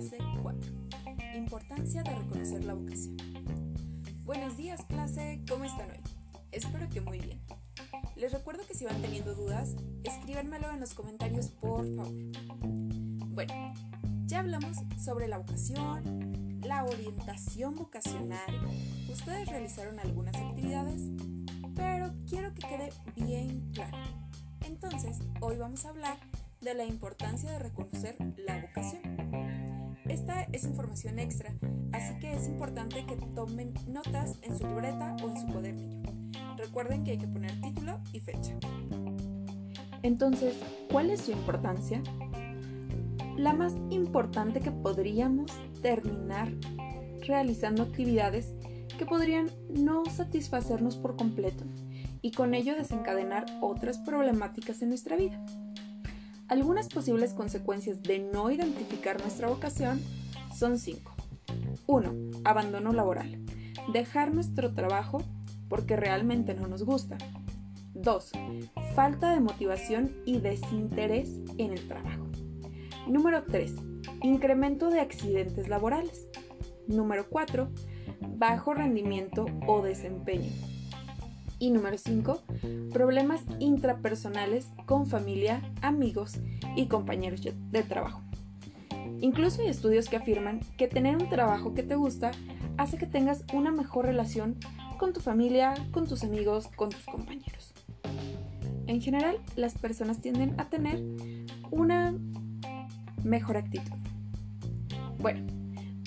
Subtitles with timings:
[0.00, 0.70] clase 4.
[1.36, 3.16] Importancia de reconocer la vocación.
[4.24, 6.00] Buenos días clase, ¿cómo están hoy?
[6.52, 7.38] Espero que muy bien.
[8.16, 12.14] Les recuerdo que si van teniendo dudas, escríbanmelo en los comentarios por favor.
[13.34, 13.74] Bueno,
[14.24, 18.68] ya hablamos sobre la vocación, la orientación vocacional.
[19.10, 21.02] Ustedes realizaron algunas actividades,
[21.74, 23.98] pero quiero que quede bien claro.
[24.66, 26.16] Entonces, hoy vamos a hablar
[26.62, 29.59] de la importancia de reconocer la vocación.
[30.10, 31.54] Esta es información extra,
[31.92, 36.12] así que es importante que tomen notas en su libreta o en su cuadernillo.
[36.56, 38.58] Recuerden que hay que poner título y fecha.
[40.02, 40.56] Entonces,
[40.90, 42.02] ¿cuál es su importancia?
[43.36, 46.52] La más importante que podríamos terminar
[47.24, 48.52] realizando actividades
[48.98, 51.62] que podrían no satisfacernos por completo
[52.20, 55.40] y con ello desencadenar otras problemáticas en nuestra vida.
[56.50, 60.00] Algunas posibles consecuencias de no identificar nuestra vocación
[60.52, 61.14] son cinco.
[61.86, 62.42] 1.
[62.42, 63.38] Abandono laboral.
[63.92, 65.22] Dejar nuestro trabajo
[65.68, 67.18] porque realmente no nos gusta.
[67.94, 68.32] 2.
[68.96, 72.26] Falta de motivación y desinterés en el trabajo.
[73.06, 73.72] Número 3.
[74.24, 76.26] Incremento de accidentes laborales.
[76.88, 77.70] Número 4.
[78.38, 80.50] Bajo rendimiento o desempeño.
[81.60, 82.42] Y número 5,
[82.90, 86.38] problemas intrapersonales con familia, amigos
[86.74, 88.22] y compañeros de trabajo.
[89.20, 92.30] Incluso hay estudios que afirman que tener un trabajo que te gusta
[92.78, 94.56] hace que tengas una mejor relación
[94.98, 97.74] con tu familia, con tus amigos, con tus compañeros.
[98.86, 100.98] En general, las personas tienden a tener
[101.70, 102.14] una
[103.22, 103.92] mejor actitud.
[105.18, 105.46] Bueno,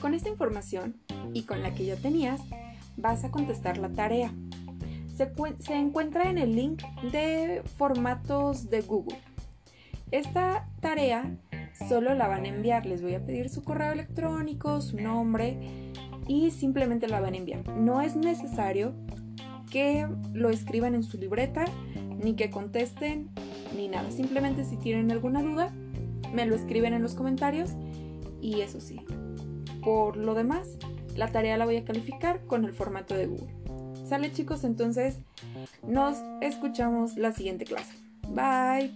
[0.00, 0.94] con esta información
[1.34, 2.40] y con la que ya tenías,
[2.96, 4.32] vas a contestar la tarea
[5.58, 6.82] se, encuentra en el link
[7.12, 9.18] de formatos de Google.
[10.10, 11.36] Esta tarea
[11.88, 12.86] solo la van a enviar.
[12.86, 15.58] Les voy a pedir su correo electrónico, su nombre
[16.26, 17.68] y simplemente la van a enviar.
[17.68, 18.94] No es necesario
[19.70, 21.64] que lo escriban en su libreta,
[22.22, 23.28] ni que contesten,
[23.76, 24.10] ni nada.
[24.10, 25.72] Simplemente si tienen alguna duda,
[26.32, 27.72] me lo escriben en los comentarios
[28.40, 29.00] y eso sí.
[29.82, 30.78] Por lo demás,
[31.14, 33.59] la tarea la voy a calificar con el formato de Google.
[34.10, 35.18] Sale chicos, entonces
[35.86, 37.94] nos escuchamos la siguiente clase.
[38.28, 38.90] Bye.